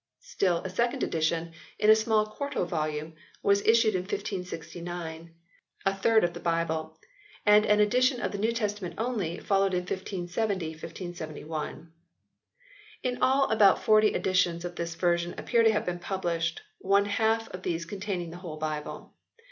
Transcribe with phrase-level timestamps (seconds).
[0.23, 3.13] Still a second edition, in a small quarto volume,
[3.43, 5.29] was issued in 1569,
[5.85, 6.97] a third of the Bible,
[7.45, 11.93] and an edition of the New Testament only, followed in 1570, 1571.
[13.03, 17.47] In all about forty editions of this version appear to have been published, one half
[17.49, 19.13] of these containing the whole Bible.